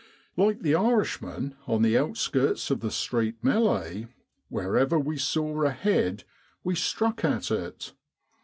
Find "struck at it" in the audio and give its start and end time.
6.73-7.93